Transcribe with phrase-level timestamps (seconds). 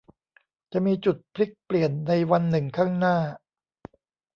[0.71, 3.17] จะมีจุดพลิกเปลี่ยนในวันหนึ่งข้างหน้า